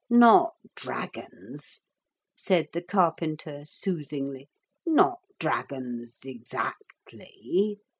[0.09, 1.81] 'Not dragons,'
[2.35, 4.49] said the carpenter soothingly;
[4.83, 7.79] 'not dragons exactly.